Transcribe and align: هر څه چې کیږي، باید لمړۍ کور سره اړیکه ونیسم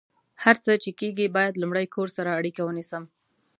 هر 0.43 0.55
څه 0.63 0.71
چې 0.83 0.91
کیږي، 0.99 1.27
باید 1.35 1.59
لمړۍ 1.61 1.87
کور 1.95 2.07
سره 2.17 2.29
اړیکه 2.39 2.61
ونیسم 2.65 3.03